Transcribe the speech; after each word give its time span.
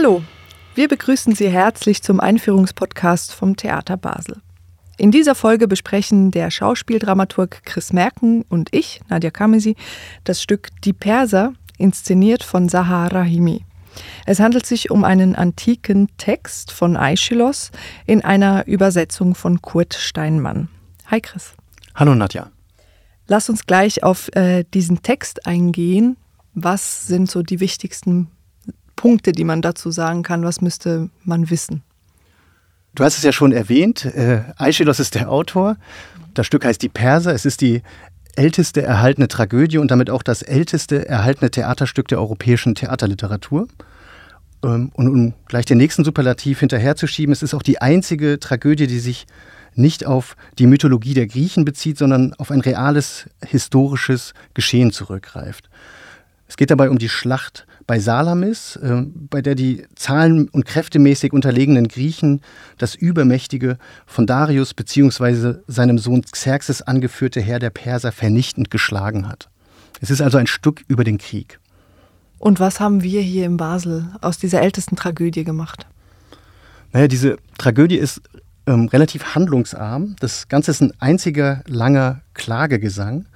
Hallo, 0.00 0.22
wir 0.76 0.86
begrüßen 0.86 1.34
Sie 1.34 1.48
herzlich 1.48 2.04
zum 2.04 2.20
Einführungspodcast 2.20 3.34
vom 3.34 3.56
Theater 3.56 3.96
Basel. 3.96 4.40
In 4.96 5.10
dieser 5.10 5.34
Folge 5.34 5.66
besprechen 5.66 6.30
der 6.30 6.52
Schauspieldramaturg 6.52 7.64
Chris 7.64 7.92
Merken 7.92 8.42
und 8.42 8.72
ich, 8.72 9.00
Nadja 9.08 9.32
Kamesi, 9.32 9.74
das 10.22 10.40
Stück 10.40 10.68
Die 10.84 10.92
Perser, 10.92 11.52
inszeniert 11.78 12.44
von 12.44 12.68
Sahar 12.68 13.12
Rahimi. 13.12 13.64
Es 14.24 14.38
handelt 14.38 14.66
sich 14.66 14.92
um 14.92 15.02
einen 15.02 15.34
antiken 15.34 16.06
Text 16.16 16.70
von 16.70 16.96
Aeschylus 16.96 17.72
in 18.06 18.22
einer 18.22 18.68
Übersetzung 18.68 19.34
von 19.34 19.62
Kurt 19.62 19.94
Steinmann. 19.94 20.68
Hi 21.06 21.20
Chris. 21.20 21.54
Hallo 21.96 22.14
Nadja. 22.14 22.52
Lass 23.26 23.50
uns 23.50 23.66
gleich 23.66 24.04
auf 24.04 24.28
äh, 24.36 24.62
diesen 24.72 25.02
Text 25.02 25.44
eingehen. 25.44 26.16
Was 26.54 27.08
sind 27.08 27.28
so 27.28 27.42
die 27.42 27.58
wichtigsten 27.58 28.30
Punkte, 28.98 29.30
die 29.30 29.44
man 29.44 29.62
dazu 29.62 29.90
sagen 29.90 30.22
kann? 30.22 30.42
Was 30.42 30.60
müsste 30.60 31.08
man 31.24 31.48
wissen? 31.50 31.82
Du 32.96 33.04
hast 33.04 33.16
es 33.16 33.22
ja 33.22 33.30
schon 33.30 33.52
erwähnt, 33.52 34.04
äh, 34.04 34.42
Aeschylus 34.56 34.98
ist 34.98 35.14
der 35.14 35.30
Autor. 35.30 35.76
Das 36.34 36.46
Stück 36.46 36.64
heißt 36.64 36.82
Die 36.82 36.88
Perser. 36.88 37.32
Es 37.32 37.46
ist 37.46 37.60
die 37.60 37.82
älteste 38.34 38.82
erhaltene 38.82 39.28
Tragödie 39.28 39.78
und 39.78 39.90
damit 39.92 40.10
auch 40.10 40.24
das 40.24 40.42
älteste 40.42 41.08
erhaltene 41.08 41.50
Theaterstück 41.50 42.08
der 42.08 42.18
europäischen 42.18 42.74
Theaterliteratur. 42.74 43.68
Ähm, 44.64 44.90
und 44.94 45.08
um 45.08 45.34
gleich 45.46 45.64
den 45.64 45.78
nächsten 45.78 46.04
Superlativ 46.04 46.58
hinterherzuschieben, 46.58 47.32
es 47.32 47.44
ist 47.44 47.54
auch 47.54 47.62
die 47.62 47.80
einzige 47.80 48.40
Tragödie, 48.40 48.88
die 48.88 48.98
sich 48.98 49.26
nicht 49.76 50.06
auf 50.06 50.36
die 50.58 50.66
Mythologie 50.66 51.14
der 51.14 51.28
Griechen 51.28 51.64
bezieht, 51.64 51.98
sondern 51.98 52.34
auf 52.34 52.50
ein 52.50 52.62
reales 52.62 53.26
historisches 53.46 54.34
Geschehen 54.54 54.90
zurückgreift. 54.90 55.70
Es 56.48 56.56
geht 56.56 56.70
dabei 56.70 56.90
um 56.90 56.98
die 56.98 57.10
Schlacht 57.10 57.66
bei 57.86 57.98
Salamis, 58.00 58.76
äh, 58.76 59.02
bei 59.06 59.42
der 59.42 59.54
die 59.54 59.86
zahlen- 59.94 60.48
und 60.48 60.64
kräftemäßig 60.64 61.32
unterlegenen 61.32 61.88
Griechen 61.88 62.40
das 62.78 62.94
übermächtige 62.94 63.78
von 64.06 64.26
Darius 64.26 64.74
bzw. 64.74 65.60
seinem 65.68 65.98
Sohn 65.98 66.22
Xerxes 66.22 66.82
angeführte 66.82 67.40
Heer 67.40 67.58
der 67.58 67.70
Perser 67.70 68.12
vernichtend 68.12 68.70
geschlagen 68.70 69.28
hat. 69.28 69.48
Es 70.00 70.10
ist 70.10 70.20
also 70.20 70.38
ein 70.38 70.46
Stück 70.46 70.84
über 70.88 71.04
den 71.04 71.18
Krieg. 71.18 71.60
Und 72.38 72.60
was 72.60 72.80
haben 72.80 73.02
wir 73.02 73.20
hier 73.20 73.46
in 73.46 73.56
Basel 73.56 74.08
aus 74.20 74.38
dieser 74.38 74.62
ältesten 74.62 74.96
Tragödie 74.96 75.44
gemacht? 75.44 75.86
Naja, 76.92 77.08
diese 77.08 77.36
Tragödie 77.58 77.96
ist 77.96 78.22
ähm, 78.66 78.88
relativ 78.88 79.34
handlungsarm. 79.34 80.16
Das 80.20 80.48
Ganze 80.48 80.70
ist 80.70 80.80
ein 80.80 80.92
einziger 81.00 81.62
langer 81.66 82.20
Klagegesang. 82.34 83.26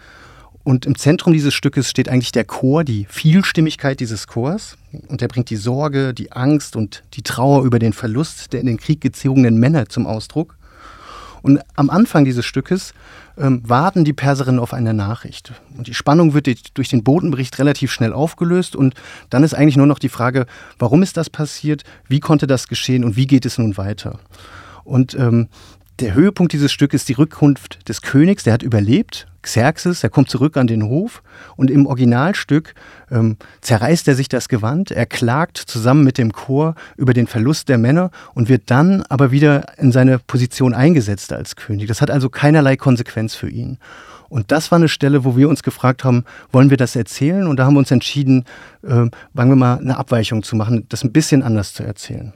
Und 0.64 0.86
im 0.86 0.96
Zentrum 0.96 1.32
dieses 1.32 1.54
Stückes 1.54 1.90
steht 1.90 2.08
eigentlich 2.08 2.32
der 2.32 2.44
Chor, 2.44 2.84
die 2.84 3.06
Vielstimmigkeit 3.08 3.98
dieses 3.98 4.26
Chors. 4.26 4.76
Und 5.08 5.20
der 5.20 5.28
bringt 5.28 5.50
die 5.50 5.56
Sorge, 5.56 6.14
die 6.14 6.32
Angst 6.32 6.76
und 6.76 7.02
die 7.14 7.22
Trauer 7.22 7.64
über 7.64 7.78
den 7.78 7.92
Verlust 7.92 8.52
der 8.52 8.60
in 8.60 8.66
den 8.66 8.76
Krieg 8.78 9.00
gezogenen 9.00 9.58
Männer 9.58 9.88
zum 9.88 10.06
Ausdruck. 10.06 10.56
Und 11.42 11.60
am 11.74 11.90
Anfang 11.90 12.24
dieses 12.24 12.46
Stückes 12.46 12.94
ähm, 13.36 13.62
warten 13.68 14.04
die 14.04 14.12
Perserinnen 14.12 14.60
auf 14.60 14.72
eine 14.72 14.94
Nachricht. 14.94 15.52
Und 15.76 15.88
die 15.88 15.94
Spannung 15.94 16.34
wird 16.34 16.46
durch 16.78 16.88
den 16.88 17.02
Botenbericht 17.02 17.58
relativ 17.58 17.90
schnell 17.90 18.12
aufgelöst. 18.12 18.76
Und 18.76 18.94
dann 19.30 19.42
ist 19.42 19.54
eigentlich 19.54 19.76
nur 19.76 19.88
noch 19.88 19.98
die 19.98 20.08
Frage, 20.08 20.46
warum 20.78 21.02
ist 21.02 21.16
das 21.16 21.28
passiert, 21.28 21.82
wie 22.08 22.20
konnte 22.20 22.46
das 22.46 22.68
geschehen 22.68 23.04
und 23.04 23.16
wie 23.16 23.26
geht 23.26 23.44
es 23.44 23.58
nun 23.58 23.76
weiter? 23.76 24.20
Und 24.84 25.14
ähm, 25.14 25.48
der 26.00 26.14
Höhepunkt 26.14 26.52
dieses 26.52 26.72
Stückes 26.72 27.02
ist 27.02 27.08
die 27.08 27.14
Rückkunft 27.14 27.88
des 27.88 28.02
Königs, 28.02 28.44
der 28.44 28.52
hat 28.52 28.62
überlebt, 28.62 29.26
Xerxes, 29.42 30.04
er 30.04 30.10
kommt 30.10 30.30
zurück 30.30 30.56
an 30.56 30.66
den 30.66 30.84
Hof 30.84 31.22
und 31.56 31.70
im 31.70 31.86
Originalstück 31.86 32.74
ähm, 33.10 33.36
zerreißt 33.60 34.06
er 34.08 34.14
sich 34.14 34.28
das 34.28 34.48
Gewand, 34.48 34.92
er 34.92 35.06
klagt 35.06 35.58
zusammen 35.58 36.04
mit 36.04 36.16
dem 36.16 36.32
Chor 36.32 36.74
über 36.96 37.12
den 37.12 37.26
Verlust 37.26 37.68
der 37.68 37.78
Männer 37.78 38.10
und 38.34 38.48
wird 38.48 38.70
dann 38.70 39.02
aber 39.08 39.32
wieder 39.32 39.78
in 39.78 39.90
seine 39.90 40.18
Position 40.18 40.74
eingesetzt 40.74 41.32
als 41.32 41.56
König. 41.56 41.88
Das 41.88 42.00
hat 42.00 42.10
also 42.10 42.30
keinerlei 42.30 42.76
Konsequenz 42.76 43.34
für 43.34 43.48
ihn. 43.48 43.78
Und 44.28 44.50
das 44.50 44.70
war 44.70 44.76
eine 44.76 44.88
Stelle, 44.88 45.24
wo 45.24 45.36
wir 45.36 45.48
uns 45.48 45.62
gefragt 45.62 46.04
haben, 46.04 46.24
wollen 46.52 46.70
wir 46.70 46.78
das 46.78 46.96
erzählen? 46.96 47.46
Und 47.46 47.58
da 47.58 47.66
haben 47.66 47.74
wir 47.74 47.80
uns 47.80 47.90
entschieden, 47.90 48.44
äh, 48.82 48.88
sagen 48.88 49.50
wir 49.50 49.56
mal, 49.56 49.78
eine 49.78 49.98
Abweichung 49.98 50.42
zu 50.42 50.56
machen, 50.56 50.86
das 50.88 51.04
ein 51.04 51.12
bisschen 51.12 51.42
anders 51.42 51.74
zu 51.74 51.82
erzählen. 51.82 52.32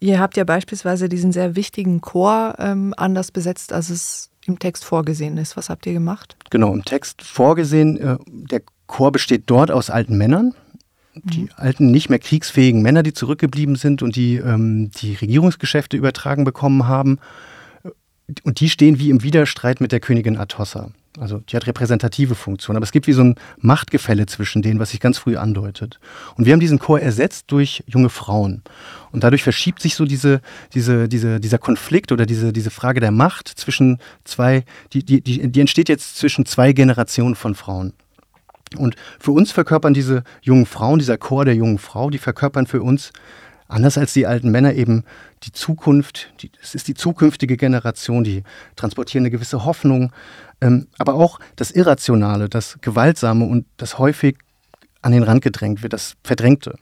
Ihr 0.00 0.20
habt 0.20 0.36
ja 0.36 0.44
beispielsweise 0.44 1.08
diesen 1.08 1.32
sehr 1.32 1.56
wichtigen 1.56 2.00
Chor 2.00 2.56
ähm, 2.58 2.94
anders 2.96 3.30
besetzt, 3.30 3.72
als 3.72 3.90
es 3.90 4.30
im 4.46 4.58
Text 4.58 4.84
vorgesehen 4.84 5.38
ist. 5.38 5.56
Was 5.56 5.70
habt 5.70 5.86
ihr 5.86 5.92
gemacht? 5.92 6.36
Genau, 6.50 6.72
im 6.72 6.84
Text 6.84 7.22
vorgesehen, 7.22 7.96
äh, 7.98 8.18
der 8.26 8.62
Chor 8.86 9.12
besteht 9.12 9.44
dort 9.46 9.70
aus 9.70 9.90
alten 9.90 10.18
Männern, 10.18 10.54
die 11.14 11.42
mhm. 11.42 11.50
alten, 11.56 11.90
nicht 11.90 12.10
mehr 12.10 12.18
kriegsfähigen 12.18 12.82
Männer, 12.82 13.02
die 13.02 13.12
zurückgeblieben 13.12 13.76
sind 13.76 14.02
und 14.02 14.16
die 14.16 14.36
ähm, 14.36 14.90
die 14.90 15.14
Regierungsgeschäfte 15.14 15.96
übertragen 15.96 16.44
bekommen 16.44 16.86
haben. 16.86 17.18
Und 18.42 18.60
die 18.60 18.70
stehen 18.70 18.98
wie 18.98 19.10
im 19.10 19.22
Widerstreit 19.22 19.80
mit 19.80 19.92
der 19.92 20.00
Königin 20.00 20.36
Atossa. 20.36 20.90
Also 21.18 21.38
die 21.38 21.54
hat 21.54 21.68
repräsentative 21.68 22.34
Funktion, 22.34 22.76
aber 22.76 22.82
es 22.82 22.90
gibt 22.90 23.06
wie 23.06 23.12
so 23.12 23.22
ein 23.22 23.36
Machtgefälle 23.58 24.26
zwischen 24.26 24.62
denen, 24.62 24.80
was 24.80 24.90
sich 24.90 24.98
ganz 24.98 25.16
früh 25.16 25.36
andeutet. 25.36 26.00
Und 26.36 26.44
wir 26.44 26.52
haben 26.52 26.60
diesen 26.60 26.80
Chor 26.80 26.98
ersetzt 26.98 27.52
durch 27.52 27.84
junge 27.86 28.08
Frauen. 28.08 28.62
Und 29.12 29.22
dadurch 29.22 29.44
verschiebt 29.44 29.80
sich 29.80 29.94
so 29.94 30.06
diese, 30.06 30.40
diese, 30.74 31.08
diese, 31.08 31.38
dieser 31.38 31.58
Konflikt 31.58 32.10
oder 32.10 32.26
diese, 32.26 32.52
diese 32.52 32.72
Frage 32.72 32.98
der 32.98 33.12
Macht 33.12 33.46
zwischen 33.46 33.98
zwei, 34.24 34.64
die, 34.92 35.04
die, 35.04 35.20
die, 35.20 35.52
die 35.52 35.60
entsteht 35.60 35.88
jetzt 35.88 36.16
zwischen 36.16 36.46
zwei 36.46 36.72
Generationen 36.72 37.36
von 37.36 37.54
Frauen. 37.54 37.92
Und 38.76 38.96
für 39.20 39.30
uns 39.30 39.52
verkörpern 39.52 39.94
diese 39.94 40.24
jungen 40.42 40.66
Frauen, 40.66 40.98
dieser 40.98 41.16
Chor 41.16 41.44
der 41.44 41.54
jungen 41.54 41.78
Frau, 41.78 42.10
die 42.10 42.18
verkörpern 42.18 42.66
für 42.66 42.82
uns 42.82 43.12
anders 43.74 43.98
als 43.98 44.12
die 44.12 44.26
alten 44.26 44.50
Männer 44.50 44.74
eben 44.74 45.04
die 45.42 45.52
Zukunft, 45.52 46.32
die, 46.40 46.50
es 46.62 46.74
ist 46.74 46.86
die 46.86 46.94
zukünftige 46.94 47.56
Generation, 47.56 48.22
die 48.22 48.44
transportieren 48.76 49.24
eine 49.24 49.30
gewisse 49.30 49.64
Hoffnung, 49.64 50.12
ähm, 50.60 50.86
aber 50.98 51.14
auch 51.14 51.40
das 51.56 51.72
Irrationale, 51.72 52.48
das 52.48 52.78
Gewaltsame 52.80 53.44
und 53.44 53.66
das 53.76 53.98
häufig 53.98 54.36
an 55.02 55.12
den 55.12 55.24
Rand 55.24 55.42
gedrängt 55.42 55.82
wird, 55.82 55.92
das 55.92 56.14
Verdrängte. 56.22 56.78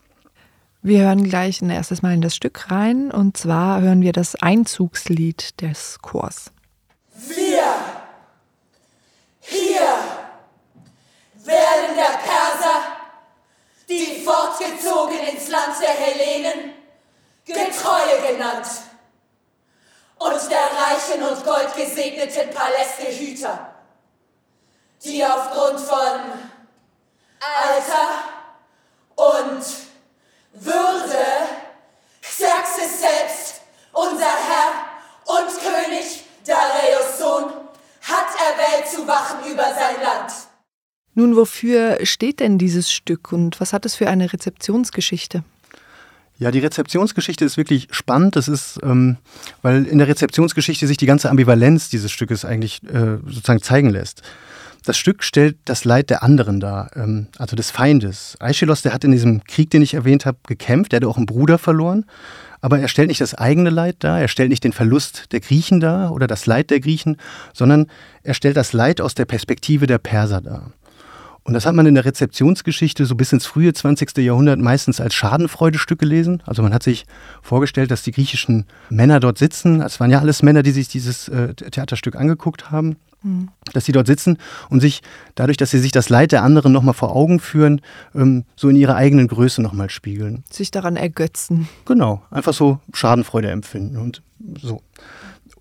Wir 0.82 1.04
hören 1.04 1.24
gleich 1.24 1.62
ein 1.62 1.70
erstes 1.70 2.02
Mal 2.02 2.12
in 2.12 2.20
das 2.20 2.36
Stück 2.36 2.70
rein 2.70 3.10
und 3.10 3.36
zwar 3.36 3.80
hören 3.80 4.02
wir 4.02 4.12
das 4.12 4.36
Einzugslied 4.36 5.60
des 5.62 5.98
Chors. 6.02 6.52
Wir 7.14 7.62
hier 9.40 9.80
werden 11.44 11.96
der 11.96 12.18
Perser, 12.18 12.82
die 13.88 14.22
fortgezogen 14.24 15.18
ins 15.32 15.48
Land 15.48 15.74
der 15.80 15.90
Hellenen, 15.90 16.81
Getreue 17.44 18.32
genannt 18.32 18.66
und 20.18 20.50
der 20.50 20.58
reichen 20.58 21.22
und 21.22 21.44
goldgesegneten 21.44 22.50
Paläste 22.50 23.06
Hüter 23.06 23.72
die 25.04 25.24
aufgrund 25.24 25.80
von 25.80 26.20
Alter 27.40 28.22
und 29.16 29.64
Würde 30.54 31.24
Xerxes 32.20 33.00
selbst, 33.00 33.62
unser 33.92 34.20
Herr 34.20 34.84
und 35.24 35.48
König 35.60 36.24
Dareios 36.44 37.18
Sohn, 37.18 37.52
hat 38.02 38.26
erwählt 38.36 38.88
zu 38.88 39.06
wachen 39.06 39.50
über 39.50 39.64
sein 39.74 40.02
Land. 40.02 40.32
Nun, 41.14 41.36
wofür 41.36 42.04
steht 42.04 42.40
denn 42.40 42.58
dieses 42.58 42.90
Stück 42.90 43.32
und 43.32 43.60
was 43.60 43.72
hat 43.72 43.84
es 43.86 43.94
für 43.94 44.08
eine 44.08 44.32
Rezeptionsgeschichte? 44.32 45.44
Ja, 46.38 46.50
die 46.50 46.58
Rezeptionsgeschichte 46.58 47.44
ist 47.44 47.56
wirklich 47.56 47.88
spannend. 47.90 48.36
Das 48.36 48.48
ist, 48.48 48.80
ähm, 48.82 49.16
weil 49.62 49.84
in 49.84 49.98
der 49.98 50.08
Rezeptionsgeschichte 50.08 50.86
sich 50.86 50.96
die 50.96 51.06
ganze 51.06 51.30
Ambivalenz 51.30 51.88
dieses 51.88 52.10
Stückes 52.10 52.44
eigentlich 52.44 52.82
äh, 52.84 53.18
sozusagen 53.26 53.62
zeigen 53.62 53.90
lässt. 53.90 54.22
Das 54.84 54.98
Stück 54.98 55.22
stellt 55.22 55.56
das 55.64 55.84
Leid 55.84 56.10
der 56.10 56.24
anderen 56.24 56.58
dar, 56.58 56.90
ähm, 56.96 57.28
also 57.38 57.54
des 57.54 57.70
Feindes. 57.70 58.36
Aeschylus, 58.40 58.82
der 58.82 58.92
hat 58.92 59.04
in 59.04 59.12
diesem 59.12 59.44
Krieg, 59.44 59.70
den 59.70 59.82
ich 59.82 59.94
erwähnt 59.94 60.26
habe, 60.26 60.38
gekämpft. 60.46 60.92
Er 60.92 60.96
hatte 60.96 61.08
auch 61.08 61.16
einen 61.16 61.26
Bruder 61.26 61.58
verloren. 61.58 62.04
Aber 62.60 62.78
er 62.78 62.88
stellt 62.88 63.08
nicht 63.08 63.20
das 63.20 63.34
eigene 63.34 63.70
Leid 63.70 63.96
dar, 64.00 64.20
er 64.20 64.28
stellt 64.28 64.50
nicht 64.50 64.62
den 64.62 64.72
Verlust 64.72 65.32
der 65.32 65.40
Griechen 65.40 65.80
dar 65.80 66.12
oder 66.12 66.28
das 66.28 66.46
Leid 66.46 66.70
der 66.70 66.78
Griechen, 66.78 67.16
sondern 67.52 67.88
er 68.22 68.34
stellt 68.34 68.56
das 68.56 68.72
Leid 68.72 69.00
aus 69.00 69.14
der 69.14 69.24
Perspektive 69.24 69.88
der 69.88 69.98
Perser 69.98 70.40
dar. 70.40 70.72
Und 71.44 71.54
das 71.54 71.66
hat 71.66 71.74
man 71.74 71.86
in 71.86 71.94
der 71.94 72.04
Rezeptionsgeschichte 72.04 73.04
so 73.04 73.16
bis 73.16 73.32
ins 73.32 73.46
frühe 73.46 73.72
20. 73.72 74.16
Jahrhundert 74.18 74.60
meistens 74.60 75.00
als 75.00 75.14
Schadenfreudestück 75.14 75.98
gelesen. 75.98 76.42
Also 76.46 76.62
man 76.62 76.72
hat 76.72 76.82
sich 76.82 77.04
vorgestellt, 77.42 77.90
dass 77.90 78.02
die 78.02 78.12
griechischen 78.12 78.66
Männer 78.90 79.18
dort 79.18 79.38
sitzen. 79.38 79.80
Es 79.80 79.98
waren 79.98 80.10
ja 80.10 80.20
alles 80.20 80.42
Männer, 80.42 80.62
die 80.62 80.70
sich 80.70 80.88
dieses 80.88 81.28
äh, 81.28 81.54
Theaterstück 81.54 82.14
angeguckt 82.14 82.70
haben. 82.70 82.96
Mhm. 83.24 83.48
Dass 83.72 83.84
sie 83.84 83.92
dort 83.92 84.08
sitzen 84.08 84.38
und 84.68 84.80
sich 84.80 85.00
dadurch, 85.34 85.56
dass 85.56 85.70
sie 85.70 85.78
sich 85.78 85.92
das 85.92 86.08
Leid 86.08 86.32
der 86.32 86.42
anderen 86.42 86.72
nochmal 86.72 86.94
vor 86.94 87.14
Augen 87.14 87.38
führen, 87.38 87.80
ähm, 88.14 88.44
so 88.56 88.68
in 88.68 88.76
ihrer 88.76 88.96
eigenen 88.96 89.28
Größe 89.28 89.62
nochmal 89.62 89.90
spiegeln. 89.90 90.42
Sich 90.50 90.72
daran 90.72 90.96
ergötzen. 90.96 91.68
Genau, 91.84 92.22
einfach 92.30 92.52
so 92.52 92.80
Schadenfreude 92.92 93.50
empfinden 93.50 93.96
und 93.96 94.22
so. 94.60 94.82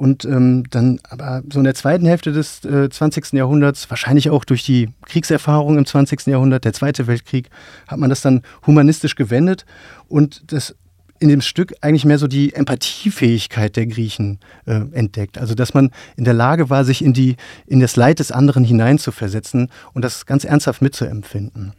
Und 0.02 0.26
ähm, 0.26 0.64
dann 0.72 1.00
aber 1.08 1.44
so 1.54 1.60
in 1.60 1.64
der 1.64 1.76
zweiten 1.76 2.08
Hälfte 2.08 2.32
des 2.32 2.66
äh, 2.66 2.90
20. 2.90 3.34
Jahrhunderts, 3.34 3.88
wahrscheinlich 3.92 4.32
auch 4.32 4.46
durch 4.46 4.64
die 4.64 4.90
Kriegserfahrung 5.06 5.78
im 5.78 5.86
20. 5.86 6.26
Jahrhundert, 6.26 6.66
der 6.66 6.74
Zweite 6.74 7.06
Weltkrieg, 7.06 7.52
hat 7.86 8.00
man 8.00 8.10
das 8.10 8.22
dann 8.22 8.42
humanistisch 8.66 9.14
gewendet 9.14 9.64
und 10.08 10.52
das 10.52 10.76
in 11.20 11.30
dem 11.30 11.42
Stück 11.42 11.76
eigentlich 11.82 12.04
mehr 12.04 12.18
so 12.18 12.26
die 12.26 12.56
Empathiefähigkeit 12.56 13.76
der 13.76 13.86
Griechen 13.86 14.40
äh, 14.66 14.82
entdeckt. 14.92 15.38
Also 15.38 15.54
dass 15.54 15.76
man 15.76 15.92
in 16.18 16.24
der 16.24 16.34
Lage 16.34 16.72
war, 16.72 16.84
sich 16.84 17.06
in, 17.06 17.14
die, 17.14 17.36
in 17.68 17.80
das 17.80 17.96
Leid 17.96 18.18
des 18.18 18.32
anderen 18.32 18.64
hineinzuversetzen 18.64 19.70
und 19.94 20.04
das 20.04 20.26
ganz 20.26 20.46
ernsthaft 20.46 20.82
mitzuempfinden. 20.82 21.74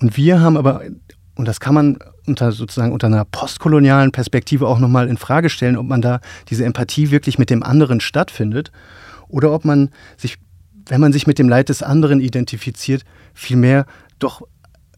Und 0.00 0.18
wir 0.18 0.40
haben 0.40 0.58
aber, 0.58 0.82
und 1.34 1.48
das 1.48 1.60
kann 1.60 1.74
man 1.74 1.98
unter 2.26 2.52
sozusagen 2.52 2.92
unter 2.92 3.06
einer 3.06 3.24
postkolonialen 3.24 4.12
Perspektive 4.12 4.66
auch 4.66 4.78
nochmal 4.78 5.08
in 5.08 5.16
Frage 5.16 5.48
stellen, 5.48 5.76
ob 5.76 5.86
man 5.86 6.02
da 6.02 6.20
diese 6.48 6.64
Empathie 6.64 7.10
wirklich 7.10 7.38
mit 7.38 7.50
dem 7.50 7.62
anderen 7.62 8.00
stattfindet 8.00 8.70
oder 9.28 9.52
ob 9.52 9.64
man 9.64 9.90
sich, 10.16 10.36
wenn 10.86 11.00
man 11.00 11.12
sich 11.12 11.26
mit 11.26 11.38
dem 11.38 11.48
Leid 11.48 11.68
des 11.68 11.82
anderen 11.82 12.20
identifiziert, 12.20 13.04
vielmehr 13.34 13.86
doch 14.18 14.42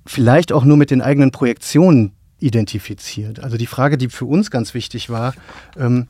vielleicht 0.06 0.52
auch 0.52 0.64
nur 0.64 0.76
mit 0.76 0.90
den 0.90 1.00
eigenen 1.00 1.31
Projektionen 1.31 2.12
identifiziert. 2.40 3.40
Also 3.40 3.56
die 3.56 3.66
Frage, 3.66 3.96
die 3.96 4.08
für 4.08 4.26
uns 4.26 4.50
ganz 4.50 4.75
wichtig 4.75 5.08
war, 5.08 5.34
ähm, 5.78 6.06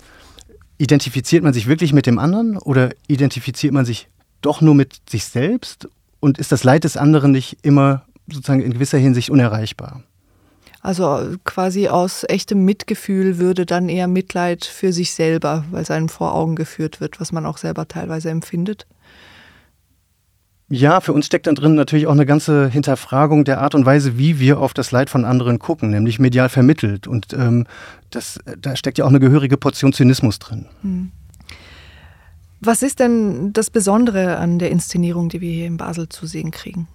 identifiziert 0.79 1.45
man 1.45 1.53
sich 1.53 1.69
wirklich 1.69 1.93
mit 1.93 2.07
dem 2.07 2.19
anderen 2.19 2.57
oder 2.57 2.91
identifiziert 3.07 3.73
man 3.73 3.85
sich 3.85 4.09
doch 4.41 4.61
nur 4.61 4.75
mit 4.75 5.01
sich 5.09 5.25
selbst? 5.27 5.89
Und 6.19 6.39
ist 6.39 6.51
das 6.51 6.65
Leid 6.65 6.85
des 6.85 6.97
anderen 6.97 7.31
nicht 7.31 7.59
immer 7.63 8.07
sozusagen 8.27 8.63
in 8.63 8.73
gewisser 8.73 8.99
Hinsicht 8.99 9.31
unerreichbar? 9.31 10.03
Also 10.85 11.39
quasi 11.45 11.89
aus 11.89 12.25
echtem 12.29 12.67
Mitgefühl 12.67 13.39
würde 13.39 13.65
dann 13.65 13.89
eher 13.89 14.07
Mitleid 14.07 14.67
für 14.67 14.93
sich 14.93 15.15
selber, 15.15 15.65
weil 15.71 15.81
es 15.81 15.91
einem 15.91 16.11
vor 16.11 16.35
Augen 16.35 16.57
geführt 16.57 17.01
wird, 17.01 17.23
was 17.23 17.33
man 17.33 17.47
auch 17.47 17.57
selber 17.57 17.89
teilweise 17.89 18.29
empfindet. 18.29 18.87
Ja, 20.69 21.01
für 21.01 21.15
uns 21.15 21.25
steckt 21.25 21.47
dann 21.47 21.55
drin 21.55 21.75
natürlich 21.75 22.07
auch 22.07 22.13
eine 22.13 22.27
ganze 22.27 22.69
Hinterfragung 22.69 23.47
der 23.47 23.63
Art 23.63 23.75
und 23.75 23.87
Weise, 23.87 24.19
wie 24.19 24.39
wir 24.41 24.59
auf 24.59 24.75
das 24.75 24.93
Leid 24.93 25.09
von 25.09 25.25
anderen 25.25 25.59
gucken, 25.59 25.89
nämlich 25.89 26.19
medial 26.19 26.51
vermittelt. 26.51 27.07
Und 27.07 27.33
ähm, 27.33 27.67
das, 28.11 28.39
da 28.61 28.77
steckt 28.77 28.99
ja 28.99 29.07
auch 29.07 29.11
eine 29.11 29.21
gehörige 29.21 29.57
Portion 29.57 29.95
Zynismus 29.95 30.39
drin. 30.39 30.67
Hm. 30.83 31.13
Was 32.61 32.83
ist 32.83 33.01
denn 33.01 33.55
das 33.55 33.71
Besondere 33.71 34.37
an 34.37 34.59
der 34.59 34.71
Inszenierung, 34.71 35.31
die 35.31 35.41
wir 35.41 35.51
hier 35.51 35.67
in 35.67 35.79
Basel 35.79 36.11
zu 36.11 36.27
sehen 36.27 36.51
kriegen? 36.51 36.89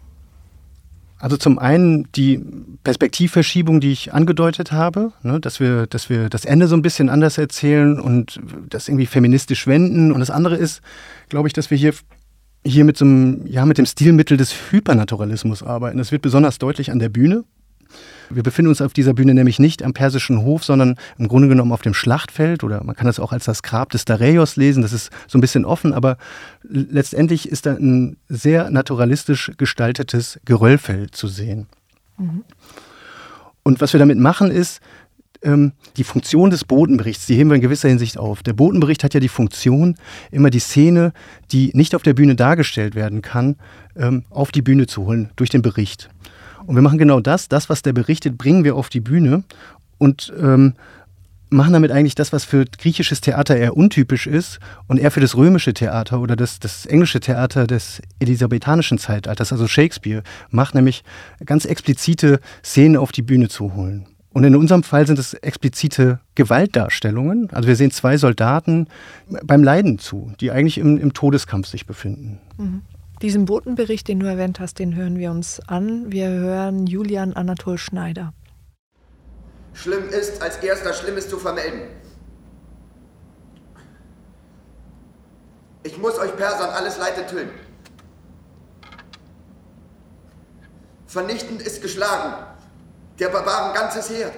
Also 1.20 1.36
zum 1.36 1.60
einen 1.60 2.10
die 2.14 2.42
Perspektivverschiebung, 2.84 3.82
die 3.82 3.92
ich 3.92 4.14
angedeutet 4.14 4.72
habe, 4.72 5.12
ne, 5.22 5.40
dass, 5.40 5.60
wir, 5.60 5.86
dass 5.86 6.10
wir 6.10 6.30
das 6.30 6.46
Ende 6.46 6.68
so 6.68 6.76
ein 6.76 6.82
bisschen 6.82 7.10
anders 7.10 7.38
erzählen 7.38 8.00
und 8.00 8.40
das 8.70 8.88
irgendwie 8.88 9.06
feministisch 9.06 9.68
wenden. 9.68 10.14
Und 10.14 10.22
das 10.22 10.30
andere 10.32 10.56
ist, 10.56 10.82
glaube 11.28 11.48
ich, 11.48 11.54
dass 11.54 11.70
wir 11.70 11.78
hier 11.78 11.94
hier 12.66 12.84
mit 12.84 12.98
so 12.98 13.06
einem, 13.06 13.48
ja, 13.48 13.66
mit 13.66 13.78
dem 13.78 13.86
Stilmittel 13.86 14.38
des 14.38 14.54
Hypernaturalismus 14.72 15.64
arbeiten. 15.64 15.98
Das 15.98 16.12
wird 16.12 16.22
besonders 16.22 16.58
deutlich 16.58 16.92
an 16.92 17.00
der 17.00 17.10
Bühne. 17.10 17.46
Wir 18.30 18.44
befinden 18.44 18.70
uns 18.70 18.82
auf 18.82 18.94
dieser 18.94 19.14
Bühne 19.14 19.34
nämlich 19.34 19.60
nicht 19.60 19.84
am 19.84 19.94
persischen 19.94 20.42
Hof, 20.44 20.64
sondern 20.64 20.96
im 21.18 21.28
Grunde 21.28 21.48
genommen 21.48 21.72
auf 21.72 21.82
dem 21.82 21.94
Schlachtfeld 21.94 22.64
oder 22.64 22.84
man 22.84 22.96
kann 22.96 23.08
das 23.08 23.20
auch 23.20 23.32
als 23.32 23.46
das 23.46 23.64
Grab 23.64 23.90
des 23.90 24.06
Dareios 24.06 24.56
lesen. 24.56 24.82
Das 24.82 24.94
ist 24.94 25.10
so 25.28 25.38
ein 25.38 25.42
bisschen 25.42 25.66
offen, 25.66 25.94
aber 25.94 26.18
letztendlich 26.64 27.50
ist 27.50 27.66
da 27.66 27.74
ein 27.74 28.18
sehr 28.28 28.70
naturalistisch 28.70 29.52
gestaltetes 29.58 30.40
Geröllfeld 30.46 31.16
zu 31.16 31.28
sehen. 31.28 31.68
Mhm. 32.18 32.44
Und 33.64 33.82
was 33.82 33.94
wir 33.94 34.00
damit 34.00 34.18
machen 34.18 34.52
ist, 34.52 34.82
ähm, 35.42 35.74
die 35.98 36.04
Funktion 36.04 36.50
des 36.50 36.66
Botenberichts, 36.66 37.26
die 37.26 37.36
heben 37.36 37.50
wir 37.50 37.56
in 37.56 37.62
gewisser 37.62 37.90
Hinsicht 37.90 38.18
auf. 38.18 38.44
Der 38.44 38.54
Botenbericht 38.54 39.04
hat 39.04 39.14
ja 39.14 39.20
die 39.20 39.30
Funktion, 39.30 39.96
immer 40.32 40.50
die 40.50 40.60
Szene, 40.60 41.14
die 41.52 41.72
nicht 41.74 41.96
auf 41.96 42.04
der 42.04 42.14
Bühne 42.14 42.36
dargestellt 42.36 42.96
werden 42.96 43.22
kann, 43.22 43.56
ähm, 43.96 44.26
auf 44.30 44.52
die 44.52 44.62
Bühne 44.62 44.88
zu 44.88 45.06
holen 45.06 45.30
durch 45.36 45.50
den 45.50 45.62
Bericht. 45.62 46.10
Und 46.70 46.76
wir 46.76 46.84
machen 46.84 47.00
genau 47.00 47.20
das, 47.20 47.48
das, 47.48 47.68
was 47.68 47.82
der 47.82 47.94
berichtet, 47.94 48.38
bringen 48.38 48.64
wir 48.64 48.76
auf 48.76 48.90
die 48.90 49.00
Bühne 49.00 49.44
und 49.98 50.32
ähm, 50.40 50.76
machen 51.50 51.74
damit 51.74 51.90
eigentlich 51.90 52.14
das, 52.14 52.32
was 52.32 52.46
für 52.46 52.64
griechisches 52.64 53.22
Theater 53.22 53.58
eher 53.58 53.76
untypisch 53.76 54.28
ist 54.28 54.60
und 54.86 55.00
eher 55.00 55.10
für 55.10 55.20
das 55.20 55.36
römische 55.36 55.74
Theater 55.74 56.20
oder 56.20 56.36
das, 56.36 56.60
das 56.60 56.86
englische 56.86 57.22
Theater 57.22 57.66
des 57.66 58.04
elisabethanischen 58.20 59.00
Zeitalters, 59.00 59.52
also 59.52 59.68
Shakespeare, 59.68 60.22
macht 60.52 60.76
nämlich 60.76 61.04
ganz 61.44 61.66
explizite 61.66 62.40
Szenen 62.64 62.98
auf 62.98 63.12
die 63.12 63.24
Bühne 63.24 63.50
zu 63.50 63.74
holen. 63.74 64.06
Und 64.32 64.44
in 64.44 64.56
unserem 64.56 64.84
Fall 64.84 65.08
sind 65.08 65.18
es 65.18 65.34
explizite 65.34 66.20
Gewaltdarstellungen. 66.36 67.50
Also 67.52 67.68
wir 67.68 67.78
sehen 67.78 67.90
zwei 67.90 68.18
Soldaten 68.18 68.86
beim 69.44 69.64
Leiden 69.64 69.98
zu, 69.98 70.34
die 70.40 70.52
eigentlich 70.52 70.78
im, 70.78 71.00
im 71.00 71.14
Todeskampf 71.14 71.66
sich 71.68 71.88
befinden. 71.88 72.38
Mhm. 72.60 72.84
Diesen 73.22 73.44
Botenbericht, 73.44 74.08
den 74.08 74.22
du 74.22 74.28
erwähnt 74.28 74.62
hast, 74.62 74.80
den 74.80 74.96
hören 74.96 75.18
wir 75.18 75.32
uns 75.32 75.60
an. 75.68 76.10
Wir 76.10 76.30
hören 76.30 76.88
Julian 76.88 77.34
Anatol 77.34 77.78
Schneider. 77.78 78.34
Schlimm 79.74 80.08
ist, 80.10 80.42
als 80.42 80.58
erster 80.58 80.94
Schlimmes 80.94 81.28
zu 81.28 81.38
vermelden. 81.38 81.82
Ich 85.84 85.98
muss 85.98 86.18
euch 86.18 86.36
Persern 86.38 86.70
alles 86.70 86.98
Leid 86.98 87.18
enthüllen. 87.18 87.50
Vernichtend 91.06 91.62
ist 91.62 91.82
geschlagen, 91.82 92.46
der 93.20 93.30
Barbaren 93.30 93.74
ganzes 93.74 94.10
Heer. 94.10 94.32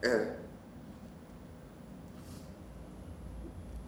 Äh, 0.00 0.26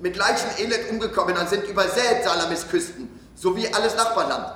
mit 0.01 0.17
Leichen 0.17 0.49
elend 0.59 0.91
umgekommener 0.91 1.47
sind 1.47 1.65
übersät 1.65 2.25
Salamis 2.25 2.69
Küsten, 2.69 3.09
sowie 3.35 3.69
alles 3.73 3.97
Nachbarland. 3.97 4.55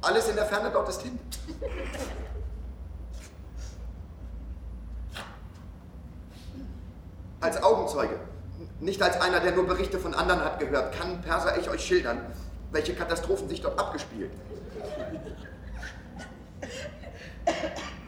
Alles 0.00 0.28
in 0.28 0.34
der 0.34 0.46
Ferne 0.46 0.70
dort 0.72 0.88
ist 0.88 1.02
hin. 1.02 1.18
Als 7.40 7.62
Augenzeuge 7.62 8.18
nicht 8.80 9.00
als 9.00 9.20
einer, 9.20 9.38
der 9.38 9.52
nur 9.52 9.66
Berichte 9.66 9.98
von 9.98 10.12
anderen 10.12 10.44
hat 10.44 10.58
gehört, 10.58 10.98
kann 10.98 11.22
Perser 11.22 11.56
ich 11.56 11.70
euch 11.70 11.84
schildern, 11.84 12.20
welche 12.72 12.94
Katastrophen 12.94 13.48
sich 13.48 13.62
dort 13.62 13.78
abgespielt. 13.78 14.32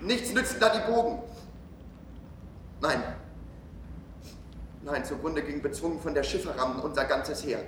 Nichts 0.04 0.34
nützen 0.34 0.60
da 0.60 0.68
die 0.68 0.90
Bogen. 0.90 1.18
Nein. 2.82 3.02
Nein, 4.82 5.02
zugrunde 5.02 5.42
ging 5.42 5.62
bezwungen 5.62 5.98
von 5.98 6.12
der 6.12 6.22
Schifferrammen 6.22 6.80
unser 6.80 7.06
ganzes 7.06 7.42
Heer. 7.42 7.60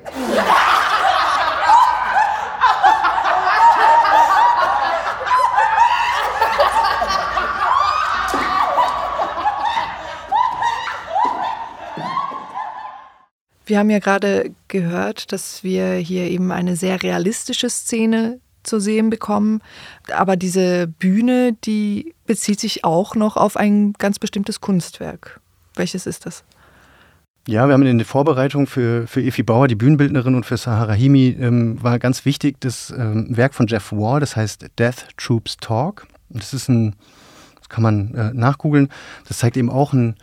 Wir 13.64 13.78
haben 13.78 13.90
ja 13.90 13.98
gerade 13.98 14.54
gehört, 14.68 15.32
dass 15.32 15.64
wir 15.64 15.94
hier 15.94 16.24
eben 16.24 16.52
eine 16.52 16.76
sehr 16.76 17.02
realistische 17.02 17.70
Szene 17.70 18.40
zu 18.66 18.80
sehen 18.80 19.10
bekommen. 19.10 19.60
Aber 20.12 20.36
diese 20.36 20.86
Bühne, 20.86 21.56
die 21.64 22.14
bezieht 22.26 22.60
sich 22.60 22.84
auch 22.84 23.14
noch 23.14 23.36
auf 23.36 23.56
ein 23.56 23.92
ganz 23.94 24.18
bestimmtes 24.18 24.60
Kunstwerk. 24.60 25.40
Welches 25.74 26.06
ist 26.06 26.26
das? 26.26 26.44
Ja, 27.48 27.68
wir 27.68 27.74
haben 27.74 27.86
in 27.86 27.98
der 27.98 28.06
Vorbereitung 28.06 28.66
für, 28.66 29.06
für 29.06 29.22
Efi 29.22 29.44
Bauer, 29.44 29.68
die 29.68 29.76
Bühnenbildnerin, 29.76 30.34
und 30.34 30.44
für 30.44 30.56
Sahara 30.56 30.94
Himi 30.94 31.36
ähm, 31.38 31.80
war 31.80 32.00
ganz 32.00 32.24
wichtig 32.24 32.56
das 32.58 32.90
ähm, 32.90 33.36
Werk 33.36 33.54
von 33.54 33.68
Jeff 33.68 33.92
Wall, 33.92 34.18
das 34.18 34.34
heißt 34.34 34.66
Death 34.78 35.06
Troops 35.16 35.56
Talk. 35.58 36.08
das 36.28 36.52
ist 36.52 36.68
ein, 36.68 36.96
das 37.56 37.68
kann 37.68 37.84
man 37.84 38.14
äh, 38.14 38.32
nachgoogeln, 38.34 38.88
das 39.28 39.38
zeigt 39.38 39.56
eben 39.56 39.70
auch 39.70 39.92
ein 39.92 40.16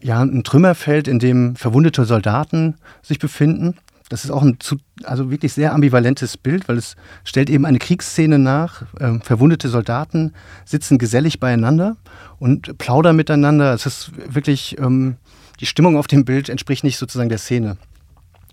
ja, 0.00 0.20
ein 0.20 0.44
Trümmerfeld, 0.44 1.08
in 1.08 1.18
dem 1.18 1.56
verwundete 1.56 2.04
Soldaten 2.04 2.76
sich 3.02 3.18
befinden. 3.18 3.76
Das 4.08 4.24
ist 4.24 4.30
auch 4.30 4.42
ein 4.42 4.60
zu, 4.60 4.76
also 5.02 5.30
wirklich 5.30 5.52
sehr 5.52 5.74
ambivalentes 5.74 6.36
Bild, 6.36 6.68
weil 6.68 6.78
es 6.78 6.94
stellt 7.24 7.50
eben 7.50 7.66
eine 7.66 7.78
Kriegsszene 7.78 8.38
nach. 8.38 8.82
Ähm, 9.00 9.20
verwundete 9.20 9.68
Soldaten 9.68 10.32
sitzen 10.64 10.98
gesellig 10.98 11.40
beieinander 11.40 11.96
und 12.38 12.78
plaudern 12.78 13.16
miteinander. 13.16 13.74
Es 13.74 13.84
ist 13.84 14.12
wirklich, 14.32 14.78
ähm, 14.78 15.16
die 15.60 15.66
Stimmung 15.66 15.96
auf 15.96 16.06
dem 16.06 16.24
Bild 16.24 16.48
entspricht 16.48 16.84
nicht 16.84 16.98
sozusagen 16.98 17.28
der 17.28 17.38
Szene. 17.38 17.78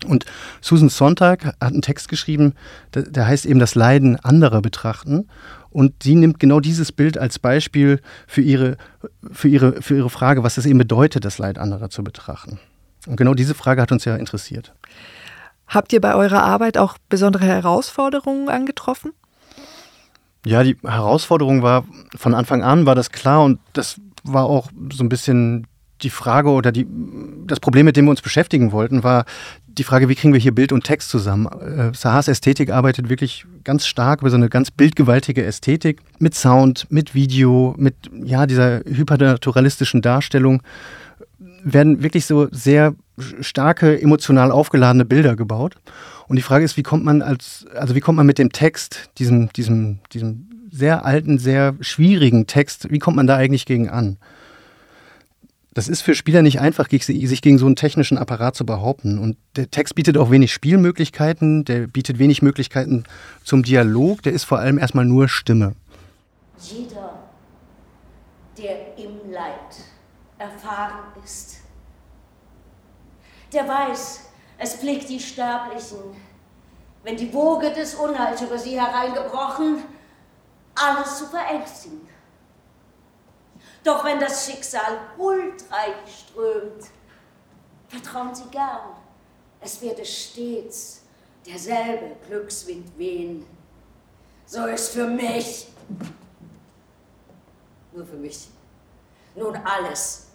Und 0.06 0.26
Susan 0.60 0.90
Sontag 0.90 1.46
hat 1.46 1.62
einen 1.62 1.82
Text 1.82 2.10
geschrieben, 2.10 2.54
der, 2.94 3.04
der 3.04 3.28
heißt 3.28 3.46
eben 3.46 3.60
das 3.60 3.76
Leiden 3.76 4.20
anderer 4.20 4.62
betrachten. 4.62 5.28
Und 5.70 6.04
sie 6.04 6.16
nimmt 6.16 6.40
genau 6.40 6.60
dieses 6.60 6.92
Bild 6.92 7.18
als 7.18 7.40
Beispiel 7.40 8.00
für 8.28 8.42
ihre, 8.42 8.78
für 9.32 9.48
ihre, 9.48 9.82
für 9.82 9.98
ihre 9.98 10.10
Frage, 10.10 10.44
was 10.44 10.58
es 10.58 10.66
eben 10.66 10.78
bedeutet, 10.78 11.26
das 11.26 11.38
Leid 11.38 11.58
anderer 11.58 11.90
zu 11.90 12.04
betrachten. 12.04 12.60
Und 13.08 13.18
genau 13.18 13.34
diese 13.34 13.54
Frage 13.54 13.82
hat 13.82 13.92
uns 13.92 14.06
ja 14.06 14.16
interessiert. 14.16 14.74
Habt 15.68 15.94
ihr 15.94 16.02
bei 16.02 16.16
eurer 16.16 16.44
Arbeit 16.44 16.78
auch 16.78 16.98
besondere 17.10 17.46
Herausforderungen 17.46 18.50
angetroffen? 18.50 19.12
Ja, 20.46 20.64
die 20.64 20.78
Herausforderung 20.84 21.62
war 21.62 21.86
von 22.16 22.34
Anfang 22.34 22.64
an, 22.64 22.86
war 22.86 22.96
das 22.96 23.12
klar 23.12 23.44
und 23.44 23.60
das 23.72 24.00
war 24.24 24.46
auch 24.46 24.70
so 24.92 25.04
ein 25.04 25.10
bisschen 25.10 25.68
die 26.02 26.10
Frage 26.10 26.50
oder 26.50 26.72
die, 26.72 26.86
das 27.48 27.60
Problem, 27.60 27.86
mit 27.86 27.96
dem 27.96 28.06
wir 28.06 28.12
uns 28.12 28.22
beschäftigen 28.22 28.72
wollten, 28.72 29.04
war 29.04 29.26
die 29.66 29.84
Frage, 29.84 30.10
wie 30.10 30.16
kriegen 30.16 30.34
wir 30.34 30.40
hier 30.40 30.54
Bild 30.54 30.72
und 30.72 30.84
Text 30.84 31.10
zusammen? 31.10 31.48
Äh, 31.48 31.96
Sahas 31.96 32.28
Ästhetik 32.28 32.72
arbeitet 32.72 33.10
wirklich 33.10 33.46
ganz 33.64 33.88
stark 33.88 34.22
über 34.22 34.30
so 34.30 34.36
eine 34.36 34.50
ganz 34.50 34.70
bildgewaltige 34.70 35.44
Ästhetik 35.44 36.02
mit 36.20 36.36
Sound, 36.36 36.88
mit 36.90 37.16
Video, 37.16 37.74
mit 37.78 37.96
ja, 38.24 38.46
dieser 38.46 38.82
hypernaturalistischen 38.86 40.02
Darstellung 40.02 40.62
werden 41.64 42.04
wirklich 42.04 42.26
so 42.26 42.48
sehr 42.52 42.96
starke 43.42 44.02
emotional 44.02 44.52
aufgeladene 44.52 45.06
Bilder 45.06 45.36
gebaut. 45.36 45.76
Und 46.28 46.38
die 46.38 46.42
Frage 46.42 46.66
ist, 46.66 46.78
wie 46.78 46.84
kommt 46.84 47.04
man 47.04 47.22
als, 47.22 47.66
also 47.76 47.96
wie 47.96 48.00
kommt 48.00 48.18
man 48.18 48.26
mit 48.26 48.40
dem 48.40 48.52
Text, 48.52 49.10
diesem, 49.18 49.52
diesem, 49.54 50.00
diesem 50.12 50.48
sehr 50.72 51.06
alten, 51.06 51.38
sehr 51.38 51.76
schwierigen 51.82 52.48
Text, 52.48 52.90
wie 52.92 53.00
kommt 53.00 53.18
man 53.18 53.28
da 53.28 53.36
eigentlich 53.36 53.66
gegen 53.66 53.90
an? 53.90 54.18
Das 55.74 55.88
ist 55.88 56.02
für 56.02 56.14
Spieler 56.14 56.44
nicht 56.44 56.60
einfach, 56.60 56.90
sich 56.90 57.42
gegen 57.42 57.58
so 57.58 57.66
einen 57.66 57.76
technischen 57.76 58.18
Apparat 58.18 58.56
zu 58.56 58.66
behaupten. 58.66 59.18
Und 59.18 59.38
der 59.56 59.72
Text 59.72 59.96
bietet 59.96 60.18
auch 60.18 60.30
wenig 60.30 60.54
Spielmöglichkeiten, 60.54 61.66
der 61.66 61.88
bietet 61.88 62.20
wenig 62.20 62.44
Möglichkeiten 62.44 63.06
zum 63.44 63.64
Dialog, 63.64 64.22
der 64.22 64.34
ist 64.34 64.44
vor 64.44 64.60
allem 64.60 64.78
erstmal 64.78 65.06
nur 65.06 65.28
Stimme. 65.28 65.74
Jeder, 66.60 67.24
der 68.58 68.98
im 68.98 69.32
Leid 69.32 69.84
erfahren 70.38 71.00
ist, 71.24 71.53
der 73.54 73.68
weiß, 73.68 74.22
es 74.58 74.76
pflegt 74.76 75.10
die 75.10 75.20
Sterblichen, 75.20 76.16
wenn 77.04 77.18
die 77.18 77.34
Woge 77.34 77.72
des 77.72 77.96
Unheils 77.96 78.42
über 78.42 78.58
sie 78.58 78.80
hereingebrochen, 78.80 79.84
alles 80.76 81.18
zu 81.18 81.28
verängstigen. 81.28 82.08
Doch 83.84 84.04
wenn 84.06 84.20
das 84.20 84.46
Schicksal 84.46 84.98
huldreich 85.18 85.96
strömt, 86.08 86.86
vertrauen 87.90 88.34
Sie 88.34 88.46
gern, 88.46 88.96
es 89.60 89.82
werde 89.82 90.06
stets 90.06 91.02
derselbe 91.46 92.16
Glückswind 92.26 92.98
wehen. 92.98 93.46
So 94.46 94.66
ist 94.66 94.94
für 94.94 95.06
mich, 95.06 95.68
nur 97.92 98.06
für 98.06 98.16
mich, 98.16 98.48
nun 99.36 99.56
alles 99.58 100.28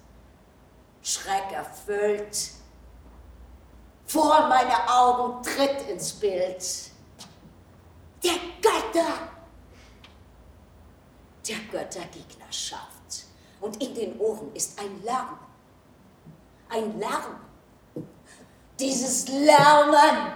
schreckerfüllt 1.02 2.58
vor 4.09 4.49
meine 4.49 4.88
Augen 4.91 5.43
tritt 5.43 5.88
ins 5.88 6.12
Bild 6.15 6.65
der 8.25 8.33
Götter, 8.61 9.12
der 11.47 11.57
Göttergegnerschaft 11.71 13.27
und 13.61 13.81
in 13.83 13.95
den 13.95 14.19
Ohren 14.19 14.53
ist 14.55 14.79
ein 14.81 15.03
Lärm. 15.05 15.38
Ein 16.69 16.99
Lärm. 16.99 17.37
Dieses 18.81 19.29
Lärmen, 19.29 20.33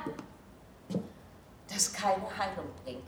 das 1.68 1.92
keine 1.92 2.26
Heilung 2.36 2.70
bringt. 2.84 3.02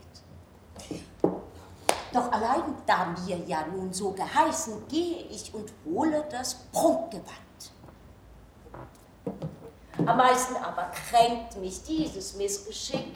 Doch 2.13 2.31
allein 2.31 2.75
da 2.85 3.05
mir 3.05 3.37
ja 3.45 3.65
nun 3.67 3.93
so 3.93 4.11
geheißen, 4.11 4.87
gehe 4.87 5.23
ich 5.23 5.53
und 5.53 5.71
hole 5.85 6.25
das 6.31 6.55
Prunkgewand. 6.71 7.44
Am 10.05 10.17
meisten 10.17 10.55
aber 10.57 10.91
kränkt 11.09 11.57
mich 11.57 11.81
dieses 11.83 12.35
Missgeschick, 12.35 13.15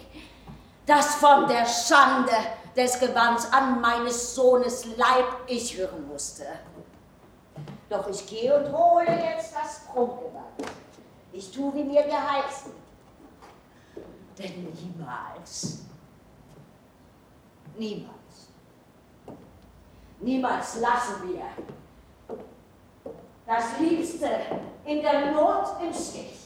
das 0.88 1.16
von 1.16 1.48
der 1.48 1.66
Schande 1.66 2.32
des 2.76 3.00
Gewands 3.00 3.52
an 3.52 3.80
meines 3.80 4.34
Sohnes 4.34 4.86
Leib 4.98 5.26
ich 5.46 5.78
hören 5.78 6.08
musste. 6.08 6.46
Doch 7.90 8.08
ich 8.10 8.26
gehe 8.26 8.56
und 8.56 8.76
hole 8.76 9.06
jetzt 9.06 9.54
das 9.56 9.82
Prunkgewand. 9.86 10.72
Ich 11.32 11.52
tue, 11.52 11.74
wie 11.76 11.84
mir 11.84 12.04
geheißen. 12.04 12.72
Denn 14.38 14.74
niemals, 14.74 15.80
niemals, 17.78 18.50
niemals 20.20 20.80
lassen 20.80 21.34
wir 21.34 21.46
das 23.46 23.80
Liebste 23.80 24.30
in 24.86 25.02
der 25.02 25.32
Not 25.32 25.68
im 25.84 25.94
Stich. 25.94 26.39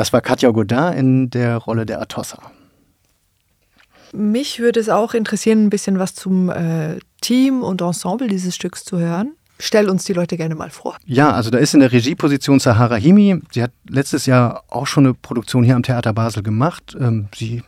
Das 0.00 0.14
war 0.14 0.22
Katja 0.22 0.48
Godin 0.50 0.94
in 0.96 1.28
der 1.28 1.58
Rolle 1.58 1.84
der 1.84 2.00
Atossa. 2.00 2.38
Mich 4.14 4.58
würde 4.58 4.80
es 4.80 4.88
auch 4.88 5.12
interessieren, 5.12 5.66
ein 5.66 5.68
bisschen 5.68 5.98
was 5.98 6.14
zum 6.14 6.48
äh, 6.48 7.00
Team 7.20 7.62
und 7.62 7.82
Ensemble 7.82 8.26
dieses 8.26 8.54
Stücks 8.54 8.82
zu 8.82 8.98
hören. 8.98 9.32
Stell 9.58 9.90
uns 9.90 10.04
die 10.04 10.14
Leute 10.14 10.38
gerne 10.38 10.54
mal 10.54 10.70
vor. 10.70 10.96
Ja, 11.04 11.32
also 11.32 11.50
da 11.50 11.58
ist 11.58 11.74
in 11.74 11.80
der 11.80 11.92
Regieposition 11.92 12.60
Sahara 12.60 12.94
Himi. 12.94 13.42
Sie 13.52 13.62
hat 13.62 13.72
letztes 13.90 14.24
Jahr 14.24 14.64
auch 14.68 14.86
schon 14.86 15.04
eine 15.04 15.12
Produktion 15.12 15.64
hier 15.64 15.76
am 15.76 15.82
Theater 15.82 16.14
Basel 16.14 16.42
gemacht. 16.42 16.96
Ähm, 16.98 17.28
sie 17.34 17.62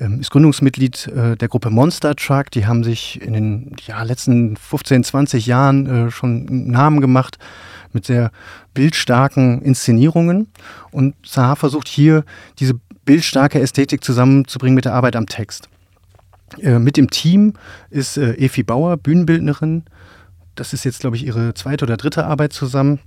ähm, 0.00 0.20
ist 0.20 0.30
Gründungsmitglied 0.30 1.08
äh, 1.08 1.36
der 1.36 1.48
Gruppe 1.48 1.68
Monster 1.68 2.16
Truck. 2.16 2.50
Die 2.52 2.66
haben 2.66 2.84
sich 2.84 3.20
in 3.20 3.34
den 3.34 3.76
ja, 3.86 4.02
letzten 4.02 4.56
15, 4.56 5.04
20 5.04 5.44
Jahren 5.44 6.06
äh, 6.06 6.10
schon 6.10 6.48
einen 6.48 6.70
Namen 6.70 7.02
gemacht 7.02 7.36
mit 7.92 8.06
sehr 8.06 8.30
bildstarken 8.74 9.62
Inszenierungen. 9.62 10.48
Und 10.90 11.14
Sahar 11.24 11.56
versucht 11.56 11.88
hier 11.88 12.24
diese 12.58 12.74
bildstarke 13.04 13.60
Ästhetik 13.60 14.04
zusammenzubringen 14.04 14.74
mit 14.74 14.84
der 14.84 14.94
Arbeit 14.94 15.16
am 15.16 15.26
Text. 15.26 15.68
Äh, 16.58 16.78
mit 16.78 16.96
dem 16.96 17.10
Team 17.10 17.54
ist 17.90 18.16
äh, 18.16 18.32
Efi 18.34 18.62
Bauer, 18.62 18.96
Bühnenbildnerin. 18.96 19.84
Das 20.54 20.72
ist 20.72 20.84
jetzt, 20.84 21.00
glaube 21.00 21.16
ich, 21.16 21.24
ihre 21.24 21.54
zweite 21.54 21.84
oder 21.84 21.96
dritte 21.96 22.26
Arbeit 22.26 22.52
zusammen. 22.52 23.00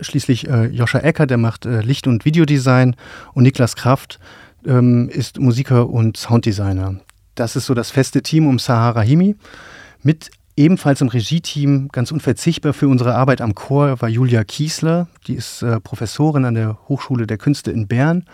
Schließlich 0.00 0.48
äh, 0.48 0.66
Joscha 0.66 0.98
Ecker, 0.98 1.26
der 1.26 1.38
macht 1.38 1.66
äh, 1.66 1.80
Licht- 1.80 2.06
und 2.06 2.24
Videodesign. 2.24 2.96
Und 3.32 3.44
Niklas 3.44 3.76
Kraft 3.76 4.18
ähm, 4.66 5.08
ist 5.08 5.38
Musiker 5.38 5.88
und 5.88 6.16
Sounddesigner. 6.16 7.00
Das 7.34 7.54
ist 7.54 7.66
so 7.66 7.74
das 7.74 7.90
feste 7.90 8.22
Team 8.22 8.46
um 8.46 8.58
Sahara 8.58 9.00
Himi. 9.00 9.36
Mit 10.02 10.30
ebenfalls 10.58 11.00
im 11.00 11.08
Regie-Team 11.08 11.88
ganz 11.92 12.10
unverzichtbar 12.10 12.72
für 12.72 12.88
unsere 12.88 13.14
Arbeit 13.14 13.40
am 13.40 13.54
Chor 13.54 14.00
war 14.00 14.08
Julia 14.08 14.42
Kiesler. 14.42 15.06
Die 15.28 15.34
ist 15.34 15.62
äh, 15.62 15.80
Professorin 15.80 16.44
an 16.44 16.54
der 16.54 16.78
Hochschule 16.88 17.26
der 17.28 17.38
Künste 17.38 17.70
in 17.70 17.86
Bern 17.86 18.24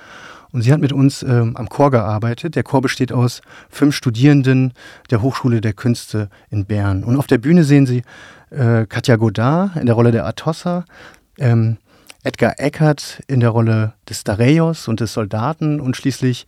und 0.51 0.63
sie 0.63 0.73
hat 0.73 0.81
mit 0.81 0.93
uns 0.93 1.23
ähm, 1.23 1.55
am 1.57 1.69
Chor 1.69 1.91
gearbeitet. 1.91 2.57
Der 2.57 2.63
Chor 2.63 2.81
besteht 2.81 3.13
aus 3.13 3.43
fünf 3.69 3.95
Studierenden 3.95 4.73
der 5.11 5.21
Hochschule 5.21 5.61
der 5.61 5.75
Künste 5.75 6.31
in 6.49 6.65
Bern. 6.65 7.05
Und 7.05 7.17
auf 7.17 7.27
der 7.27 7.39
Bühne 7.39 7.63
sehen 7.63 7.85
Sie 7.85 8.03
äh, 8.51 8.87
Katja 8.87 9.17
Godard 9.17 9.77
in 9.77 9.85
der 9.85 9.95
Rolle 9.95 10.11
der 10.11 10.27
Atossa, 10.27 10.87
ähm, 11.39 11.77
Edgar 12.23 12.55
Eckert 12.57 13.21
in 13.27 13.41
der 13.41 13.51
Rolle 13.51 13.93
des 14.09 14.25
Dareios 14.25 14.89
und 14.89 15.01
des 15.01 15.13
Soldaten 15.13 15.79
und 15.79 15.95
schließlich 15.95 16.47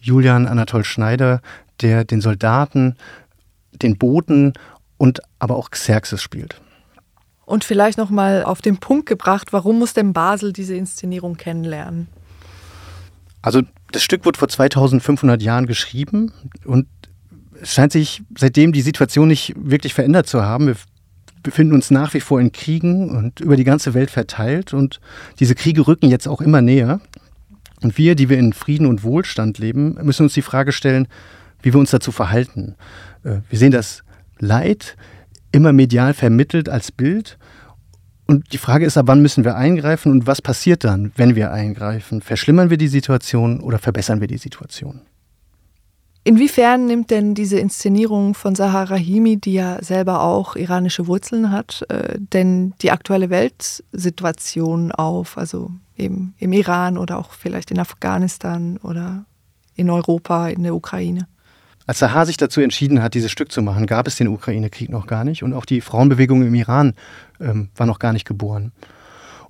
Julian 0.00 0.46
Anatol 0.46 0.84
Schneider, 0.84 1.42
der 1.82 2.04
den 2.04 2.22
Soldaten, 2.22 2.96
den 3.82 3.98
Boten 3.98 4.54
und 4.98 5.20
aber 5.38 5.56
auch 5.56 5.70
Xerxes 5.70 6.20
spielt. 6.20 6.60
Und 7.46 7.64
vielleicht 7.64 7.96
noch 7.96 8.10
mal 8.10 8.42
auf 8.42 8.60
den 8.60 8.76
Punkt 8.76 9.06
gebracht, 9.06 9.54
warum 9.54 9.78
muss 9.78 9.94
denn 9.94 10.12
Basel 10.12 10.52
diese 10.52 10.74
Inszenierung 10.74 11.36
kennenlernen? 11.38 12.08
Also 13.40 13.62
das 13.90 14.02
Stück 14.02 14.26
wurde 14.26 14.38
vor 14.38 14.48
2500 14.48 15.40
Jahren 15.40 15.66
geschrieben 15.66 16.32
und 16.64 16.86
es 17.60 17.72
scheint 17.72 17.92
sich 17.92 18.22
seitdem 18.36 18.72
die 18.72 18.82
Situation 18.82 19.28
nicht 19.28 19.54
wirklich 19.56 19.94
verändert 19.94 20.26
zu 20.26 20.42
haben. 20.42 20.66
Wir 20.66 20.76
befinden 21.42 21.74
uns 21.74 21.90
nach 21.90 22.12
wie 22.14 22.20
vor 22.20 22.40
in 22.40 22.52
Kriegen 22.52 23.16
und 23.16 23.40
über 23.40 23.56
die 23.56 23.64
ganze 23.64 23.94
Welt 23.94 24.10
verteilt 24.10 24.74
und 24.74 25.00
diese 25.40 25.54
Kriege 25.54 25.86
rücken 25.86 26.10
jetzt 26.10 26.28
auch 26.28 26.40
immer 26.40 26.60
näher. 26.60 27.00
Und 27.80 27.96
wir, 27.96 28.16
die 28.16 28.28
wir 28.28 28.38
in 28.38 28.52
Frieden 28.52 28.86
und 28.86 29.04
Wohlstand 29.04 29.58
leben, 29.58 29.94
müssen 30.02 30.24
uns 30.24 30.34
die 30.34 30.42
Frage 30.42 30.72
stellen, 30.72 31.06
wie 31.62 31.72
wir 31.72 31.80
uns 31.80 31.92
dazu 31.92 32.10
verhalten. 32.12 32.74
Äh, 33.22 33.38
wir 33.48 33.58
sehen 33.58 33.70
das 33.70 34.02
Leid 34.38 34.96
immer 35.52 35.72
medial 35.72 36.14
vermittelt 36.14 36.68
als 36.68 36.92
Bild 36.92 37.38
und 38.30 38.52
die 38.52 38.58
Frage 38.58 38.84
ist, 38.84 38.98
ab 38.98 39.06
wann 39.08 39.22
müssen 39.22 39.42
wir 39.42 39.56
eingreifen 39.56 40.12
und 40.12 40.26
was 40.26 40.42
passiert 40.42 40.84
dann, 40.84 41.12
wenn 41.16 41.34
wir 41.34 41.50
eingreifen? 41.50 42.20
Verschlimmern 42.20 42.68
wir 42.68 42.76
die 42.76 42.88
Situation 42.88 43.60
oder 43.60 43.78
verbessern 43.78 44.20
wir 44.20 44.28
die 44.28 44.36
Situation? 44.36 45.00
Inwiefern 46.24 46.84
nimmt 46.84 47.10
denn 47.10 47.34
diese 47.34 47.58
Inszenierung 47.58 48.34
von 48.34 48.54
Sahara 48.54 48.96
Himi, 48.96 49.38
die 49.38 49.54
ja 49.54 49.82
selber 49.82 50.20
auch 50.20 50.56
iranische 50.56 51.06
Wurzeln 51.06 51.50
hat, 51.50 51.86
äh, 51.88 52.18
denn 52.18 52.74
die 52.82 52.90
aktuelle 52.90 53.30
Weltsituation 53.30 54.92
auf, 54.92 55.38
also 55.38 55.70
eben 55.96 56.34
im 56.38 56.52
Iran 56.52 56.98
oder 56.98 57.16
auch 57.16 57.32
vielleicht 57.32 57.70
in 57.70 57.78
Afghanistan 57.78 58.76
oder 58.82 59.24
in 59.74 59.88
Europa, 59.88 60.48
in 60.48 60.64
der 60.64 60.74
Ukraine? 60.74 61.28
Als 61.88 62.00
Sahar 62.00 62.26
sich 62.26 62.36
dazu 62.36 62.60
entschieden 62.60 63.02
hat, 63.02 63.14
dieses 63.14 63.30
Stück 63.30 63.50
zu 63.50 63.62
machen, 63.62 63.86
gab 63.86 64.06
es 64.06 64.16
den 64.16 64.28
Ukraine-Krieg 64.28 64.90
noch 64.90 65.06
gar 65.06 65.24
nicht 65.24 65.42
und 65.42 65.54
auch 65.54 65.64
die 65.64 65.80
Frauenbewegung 65.80 66.42
im 66.42 66.54
Iran 66.54 66.92
ähm, 67.40 67.70
war 67.74 67.86
noch 67.86 67.98
gar 67.98 68.12
nicht 68.12 68.26
geboren. 68.26 68.72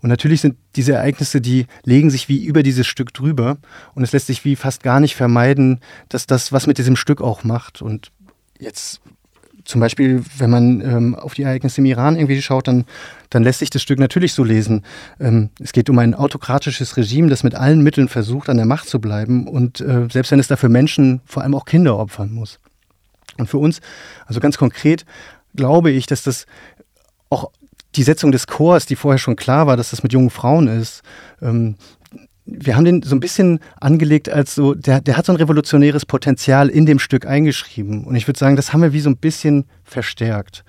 Und 0.00 0.08
natürlich 0.08 0.40
sind 0.40 0.56
diese 0.76 0.92
Ereignisse, 0.92 1.40
die 1.40 1.66
legen 1.82 2.10
sich 2.10 2.28
wie 2.28 2.44
über 2.44 2.62
dieses 2.62 2.86
Stück 2.86 3.12
drüber 3.12 3.58
und 3.96 4.04
es 4.04 4.12
lässt 4.12 4.28
sich 4.28 4.44
wie 4.44 4.54
fast 4.54 4.84
gar 4.84 5.00
nicht 5.00 5.16
vermeiden, 5.16 5.80
dass 6.10 6.28
das 6.28 6.52
was 6.52 6.68
mit 6.68 6.78
diesem 6.78 6.94
Stück 6.94 7.20
auch 7.20 7.42
macht. 7.42 7.82
Und 7.82 8.12
jetzt 8.60 9.00
zum 9.68 9.82
Beispiel, 9.82 10.24
wenn 10.38 10.48
man 10.48 10.80
ähm, 10.80 11.14
auf 11.14 11.34
die 11.34 11.42
Ereignisse 11.42 11.82
im 11.82 11.84
Iran 11.84 12.16
irgendwie 12.16 12.40
schaut, 12.40 12.68
dann, 12.68 12.86
dann 13.28 13.42
lässt 13.42 13.58
sich 13.58 13.68
das 13.68 13.82
Stück 13.82 13.98
natürlich 13.98 14.32
so 14.32 14.42
lesen. 14.42 14.82
Ähm, 15.20 15.50
es 15.60 15.72
geht 15.72 15.90
um 15.90 15.98
ein 15.98 16.14
autokratisches 16.14 16.96
Regime, 16.96 17.28
das 17.28 17.44
mit 17.44 17.54
allen 17.54 17.82
Mitteln 17.82 18.08
versucht, 18.08 18.48
an 18.48 18.56
der 18.56 18.64
Macht 18.64 18.88
zu 18.88 18.98
bleiben 18.98 19.46
und 19.46 19.82
äh, 19.82 20.08
selbst 20.10 20.32
wenn 20.32 20.40
es 20.40 20.48
dafür 20.48 20.70
Menschen, 20.70 21.20
vor 21.26 21.42
allem 21.42 21.54
auch 21.54 21.66
Kinder 21.66 21.98
opfern 21.98 22.32
muss. 22.32 22.60
Und 23.36 23.50
für 23.50 23.58
uns, 23.58 23.82
also 24.24 24.40
ganz 24.40 24.56
konkret, 24.56 25.04
glaube 25.54 25.90
ich, 25.90 26.06
dass 26.06 26.22
das 26.22 26.46
auch 27.28 27.50
die 27.94 28.04
Setzung 28.04 28.32
des 28.32 28.46
Chors, 28.46 28.86
die 28.86 28.96
vorher 28.96 29.18
schon 29.18 29.36
klar 29.36 29.66
war, 29.66 29.76
dass 29.76 29.90
das 29.90 30.02
mit 30.02 30.14
jungen 30.14 30.30
Frauen 30.30 30.66
ist, 30.66 31.02
ähm, 31.42 31.74
wir 32.50 32.76
haben 32.76 32.84
den 32.84 33.02
so 33.02 33.14
ein 33.14 33.20
bisschen 33.20 33.60
angelegt 33.78 34.30
als 34.30 34.54
so, 34.54 34.74
der, 34.74 35.00
der 35.00 35.16
hat 35.16 35.26
so 35.26 35.32
ein 35.32 35.36
revolutionäres 35.36 36.06
Potenzial 36.06 36.68
in 36.68 36.86
dem 36.86 36.98
Stück 36.98 37.26
eingeschrieben. 37.26 38.04
Und 38.04 38.16
ich 38.16 38.26
würde 38.26 38.38
sagen, 38.38 38.56
das 38.56 38.72
haben 38.72 38.80
wir 38.80 38.92
wie 38.92 39.00
so 39.00 39.10
ein 39.10 39.18
bisschen 39.18 39.64
verstärkt. 39.84 40.64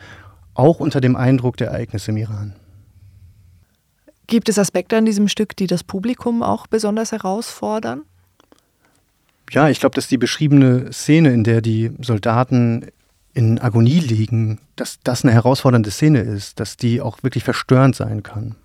Auch 0.53 0.79
unter 0.79 0.99
dem 0.99 1.15
Eindruck 1.15 1.55
der 1.57 1.67
Ereignisse 1.67 2.11
im 2.11 2.17
Iran. 2.17 2.53
Gibt 4.27 4.49
es 4.49 4.59
Aspekte 4.59 4.97
an 4.97 5.05
diesem 5.05 5.27
Stück, 5.27 5.55
die 5.55 5.67
das 5.67 5.83
Publikum 5.83 6.43
auch 6.43 6.67
besonders 6.67 7.13
herausfordern? 7.13 8.01
Ja, 9.51 9.69
ich 9.69 9.79
glaube, 9.79 9.95
dass 9.95 10.07
die 10.07 10.17
beschriebene 10.17 10.91
Szene, 10.91 11.31
in 11.31 11.43
der 11.43 11.61
die 11.61 11.91
Soldaten 12.01 12.87
in 13.33 13.59
Agonie 13.59 13.99
liegen, 13.99 14.59
dass 14.75 14.99
das 15.03 15.23
eine 15.23 15.33
herausfordernde 15.33 15.89
Szene 15.91 16.19
ist, 16.19 16.59
dass 16.59 16.77
die 16.77 17.01
auch 17.01 17.23
wirklich 17.23 17.43
verstörend 17.43 17.95
sein 17.95 18.21
kann 18.21 18.55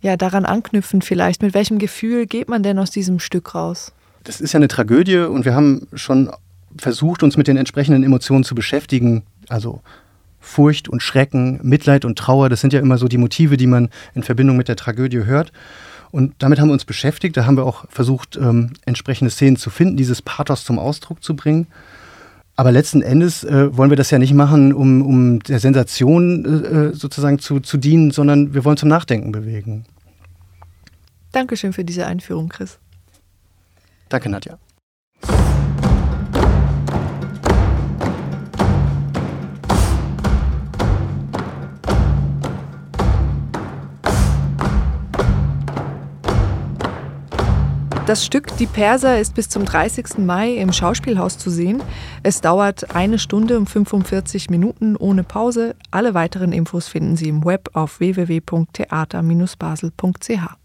ja, 0.00 0.16
daran 0.16 0.44
anknüpfen 0.44 1.02
vielleicht. 1.02 1.42
Mit 1.42 1.54
welchem 1.54 1.78
Gefühl 1.78 2.26
geht 2.26 2.48
man 2.48 2.62
denn 2.62 2.78
aus 2.78 2.90
diesem 2.90 3.18
Stück 3.18 3.54
raus? 3.54 3.92
Das 4.24 4.40
ist 4.40 4.52
ja 4.52 4.58
eine 4.58 4.68
Tragödie 4.68 5.18
und 5.18 5.44
wir 5.44 5.54
haben 5.54 5.86
schon 5.94 6.30
versucht, 6.76 7.22
uns 7.22 7.36
mit 7.36 7.48
den 7.48 7.56
entsprechenden 7.56 8.02
Emotionen 8.02 8.44
zu 8.44 8.54
beschäftigen. 8.54 9.22
Also 9.48 9.80
Furcht 10.40 10.88
und 10.88 11.02
Schrecken, 11.02 11.60
Mitleid 11.62 12.04
und 12.04 12.18
Trauer, 12.18 12.48
das 12.48 12.60
sind 12.60 12.72
ja 12.72 12.80
immer 12.80 12.98
so 12.98 13.08
die 13.08 13.18
Motive, 13.18 13.56
die 13.56 13.66
man 13.66 13.90
in 14.14 14.22
Verbindung 14.22 14.56
mit 14.56 14.68
der 14.68 14.76
Tragödie 14.76 15.24
hört. 15.24 15.52
Und 16.10 16.34
damit 16.38 16.58
haben 16.58 16.68
wir 16.68 16.72
uns 16.72 16.84
beschäftigt. 16.84 17.36
Da 17.36 17.46
haben 17.46 17.56
wir 17.56 17.64
auch 17.64 17.84
versucht, 17.88 18.36
ähm, 18.36 18.72
entsprechende 18.84 19.30
Szenen 19.30 19.56
zu 19.56 19.70
finden, 19.70 19.96
dieses 19.96 20.22
Pathos 20.22 20.64
zum 20.64 20.78
Ausdruck 20.78 21.22
zu 21.22 21.36
bringen. 21.36 21.66
Aber 22.60 22.72
letzten 22.72 23.00
Endes 23.00 23.42
äh, 23.42 23.74
wollen 23.74 23.88
wir 23.88 23.96
das 23.96 24.10
ja 24.10 24.18
nicht 24.18 24.34
machen, 24.34 24.74
um, 24.74 25.00
um 25.00 25.38
der 25.38 25.60
Sensation 25.60 26.44
äh, 26.44 26.94
sozusagen 26.94 27.38
zu, 27.38 27.60
zu 27.60 27.78
dienen, 27.78 28.10
sondern 28.10 28.52
wir 28.52 28.66
wollen 28.66 28.76
zum 28.76 28.90
Nachdenken 28.90 29.32
bewegen. 29.32 29.86
Dankeschön 31.32 31.72
für 31.72 31.86
diese 31.86 32.06
Einführung, 32.06 32.50
Chris. 32.50 32.78
Danke, 34.10 34.28
Nadja. 34.28 34.58
Das 48.10 48.24
Stück 48.24 48.56
Die 48.56 48.66
Perser 48.66 49.20
ist 49.20 49.36
bis 49.36 49.48
zum 49.48 49.64
30. 49.64 50.18
Mai 50.18 50.54
im 50.54 50.72
Schauspielhaus 50.72 51.38
zu 51.38 51.48
sehen. 51.48 51.80
Es 52.24 52.40
dauert 52.40 52.96
eine 52.96 53.20
Stunde 53.20 53.56
und 53.56 53.70
45 53.70 54.50
Minuten 54.50 54.96
ohne 54.96 55.22
Pause. 55.22 55.76
Alle 55.92 56.12
weiteren 56.12 56.50
Infos 56.50 56.88
finden 56.88 57.14
Sie 57.14 57.28
im 57.28 57.44
Web 57.44 57.70
auf 57.74 58.00
www.theater-basel.ch. 58.00 60.59